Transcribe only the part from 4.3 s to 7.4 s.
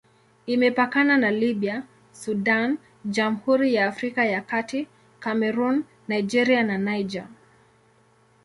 Kati, Kamerun, Nigeria na Niger.